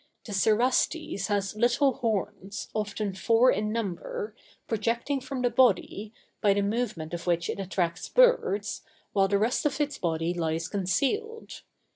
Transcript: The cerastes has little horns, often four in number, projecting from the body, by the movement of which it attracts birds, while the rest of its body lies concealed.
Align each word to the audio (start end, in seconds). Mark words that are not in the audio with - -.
The 0.25 0.31
cerastes 0.33 1.27
has 1.27 1.55
little 1.55 1.93
horns, 1.93 2.69
often 2.73 3.13
four 3.13 3.51
in 3.51 3.71
number, 3.71 4.35
projecting 4.67 5.21
from 5.21 5.43
the 5.43 5.51
body, 5.51 6.11
by 6.41 6.55
the 6.55 6.63
movement 6.63 7.13
of 7.13 7.27
which 7.27 7.47
it 7.51 7.59
attracts 7.59 8.09
birds, 8.09 8.81
while 9.13 9.27
the 9.27 9.37
rest 9.37 9.63
of 9.63 9.79
its 9.79 9.99
body 9.99 10.33
lies 10.33 10.67
concealed. 10.67 11.61